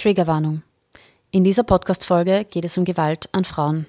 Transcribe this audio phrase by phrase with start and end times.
[0.00, 0.62] Triggerwarnung.
[1.30, 3.86] In dieser Podcast-Folge geht es um Gewalt an Frauen.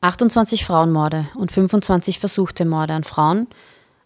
[0.00, 3.48] 28 Frauenmorde und 25 versuchte Morde an Frauen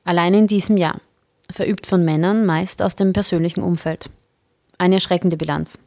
[0.05, 1.03] allein in diesem Jahr,
[1.51, 4.09] verübt von Männern, meist aus dem persönlichen Umfeld.
[4.79, 5.79] Eine erschreckende Bilanz.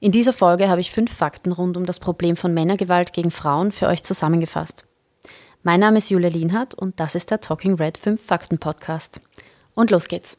[0.00, 3.70] In dieser Folge habe ich fünf Fakten rund um das Problem von Männergewalt gegen Frauen
[3.70, 4.86] für euch zusammengefasst.
[5.62, 9.20] Mein Name ist Julia Lienhardt und das ist der Talking Red 5 Fakten Podcast.
[9.74, 10.38] Und los geht's.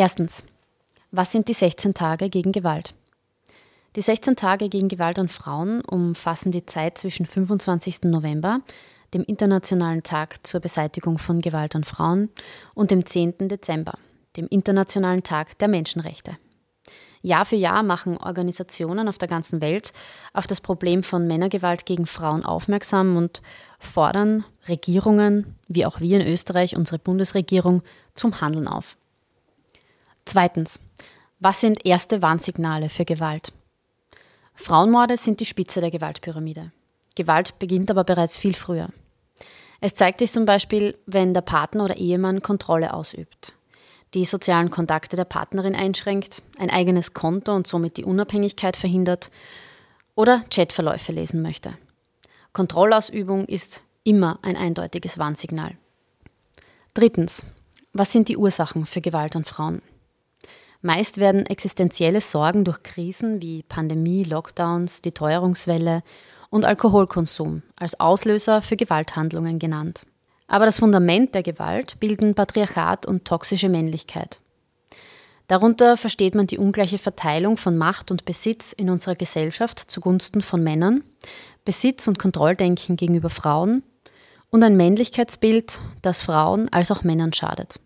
[0.00, 0.44] Erstens.
[1.10, 2.94] Was sind die 16 Tage gegen Gewalt?
[3.96, 8.04] Die 16 Tage gegen Gewalt an Frauen umfassen die Zeit zwischen 25.
[8.04, 8.62] November,
[9.12, 12.30] dem Internationalen Tag zur Beseitigung von Gewalt an Frauen,
[12.72, 13.48] und dem 10.
[13.48, 13.98] Dezember,
[14.38, 16.38] dem Internationalen Tag der Menschenrechte.
[17.20, 19.92] Jahr für Jahr machen Organisationen auf der ganzen Welt
[20.32, 23.42] auf das Problem von Männergewalt gegen Frauen aufmerksam und
[23.78, 27.82] fordern Regierungen, wie auch wir in Österreich, unsere Bundesregierung,
[28.14, 28.96] zum Handeln auf.
[30.30, 30.78] Zweitens.
[31.40, 33.52] Was sind erste Warnsignale für Gewalt?
[34.54, 36.70] Frauenmorde sind die Spitze der Gewaltpyramide.
[37.16, 38.90] Gewalt beginnt aber bereits viel früher.
[39.80, 43.54] Es zeigt sich zum Beispiel, wenn der Partner oder Ehemann Kontrolle ausübt,
[44.14, 49.32] die sozialen Kontakte der Partnerin einschränkt, ein eigenes Konto und somit die Unabhängigkeit verhindert
[50.14, 51.76] oder Chatverläufe lesen möchte.
[52.52, 55.76] Kontrollausübung ist immer ein eindeutiges Warnsignal.
[56.94, 57.44] Drittens.
[57.92, 59.82] Was sind die Ursachen für Gewalt an Frauen?
[60.82, 66.02] Meist werden existenzielle Sorgen durch Krisen wie Pandemie, Lockdowns, die Teuerungswelle
[66.48, 70.06] und Alkoholkonsum als Auslöser für Gewalthandlungen genannt.
[70.48, 74.40] Aber das Fundament der Gewalt bilden Patriarchat und toxische Männlichkeit.
[75.48, 80.62] Darunter versteht man die ungleiche Verteilung von Macht und Besitz in unserer Gesellschaft zugunsten von
[80.62, 81.04] Männern,
[81.64, 83.82] Besitz- und Kontrolldenken gegenüber Frauen
[84.50, 87.80] und ein Männlichkeitsbild, das Frauen als auch Männern schadet.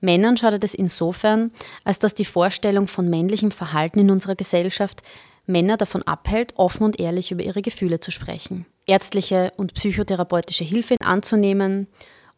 [0.00, 1.52] Männern schadet es insofern,
[1.84, 5.02] als dass die Vorstellung von männlichem Verhalten in unserer Gesellschaft
[5.46, 10.96] Männer davon abhält, offen und ehrlich über ihre Gefühle zu sprechen, ärztliche und psychotherapeutische Hilfe
[11.00, 11.86] anzunehmen.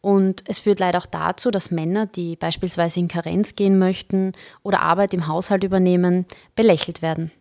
[0.01, 4.31] Und es führt leider auch dazu, dass Männer, die beispielsweise in Karenz gehen möchten
[4.63, 7.31] oder Arbeit im Haushalt übernehmen, belächelt werden.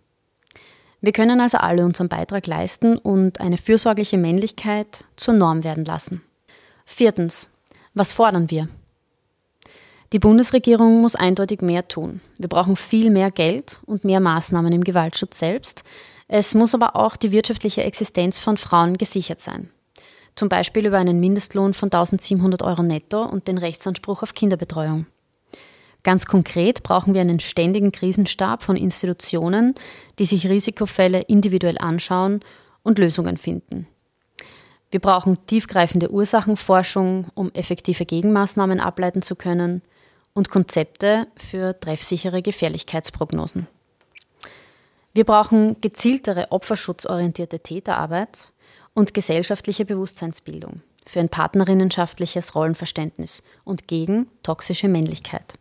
[1.00, 6.22] Wir können also alle unseren Beitrag leisten und eine fürsorgliche Männlichkeit zur Norm werden lassen.
[6.84, 7.50] Viertens.
[7.94, 8.69] Was fordern wir?
[10.14, 12.22] Die Bundesregierung muss eindeutig mehr tun.
[12.38, 15.84] Wir brauchen viel mehr Geld und mehr Maßnahmen im Gewaltschutz selbst.
[16.28, 19.69] Es muss aber auch die wirtschaftliche Existenz von Frauen gesichert sein.
[20.34, 25.04] Zum Beispiel über einen Mindestlohn von 1700 Euro netto und den Rechtsanspruch auf Kinderbetreuung.
[26.04, 29.75] Ganz konkret brauchen wir einen ständigen Krisenstab von Institutionen,
[30.19, 32.40] die sich Risikofälle individuell anschauen
[32.82, 33.86] und Lösungen finden.
[34.90, 39.82] Wir brauchen tiefgreifende Ursachenforschung, um effektive Gegenmaßnahmen ableiten zu können
[40.38, 43.66] und Konzepte für treffsichere Gefährlichkeitsprognosen.
[45.12, 48.53] Wir brauchen gezieltere opferschutzorientierte Täterarbeit
[48.94, 55.59] und gesellschaftliche Bewusstseinsbildung für ein partnerinnenschaftliches Rollenverständnis und gegen toxische Männlichkeit.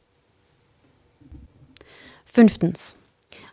[2.25, 2.95] Fünftens.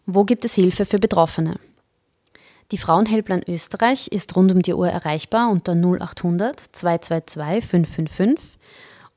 [0.04, 1.58] Wo gibt es Hilfe für Betroffene?
[2.70, 8.58] Die Frauenhelpline Österreich ist rund um die Uhr erreichbar unter 0800 222 555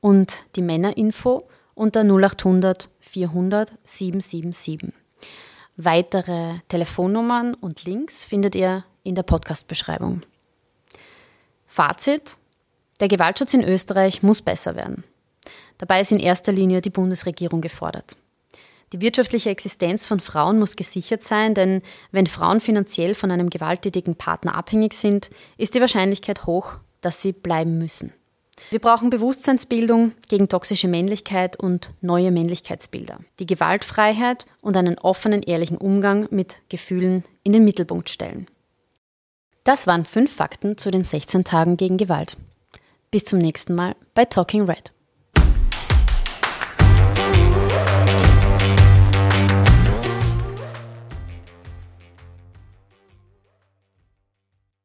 [0.00, 1.46] und die Männerinfo
[1.78, 4.92] unter 0800 400 777.
[5.76, 10.22] Weitere Telefonnummern und Links findet ihr in der Podcast-Beschreibung.
[11.66, 12.36] Fazit:
[13.00, 15.04] Der Gewaltschutz in Österreich muss besser werden.
[15.78, 18.16] Dabei ist in erster Linie die Bundesregierung gefordert.
[18.92, 24.16] Die wirtschaftliche Existenz von Frauen muss gesichert sein, denn wenn Frauen finanziell von einem gewalttätigen
[24.16, 28.12] Partner abhängig sind, ist die Wahrscheinlichkeit hoch, dass sie bleiben müssen.
[28.70, 35.78] Wir brauchen Bewusstseinsbildung gegen toxische Männlichkeit und neue Männlichkeitsbilder, die Gewaltfreiheit und einen offenen, ehrlichen
[35.78, 38.46] Umgang mit Gefühlen in den Mittelpunkt stellen.
[39.64, 42.36] Das waren fünf Fakten zu den 16 Tagen gegen Gewalt.
[43.10, 44.92] Bis zum nächsten Mal bei Talking Red.